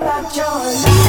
about 0.00 0.34
your 0.34 0.46
life. 0.46 0.99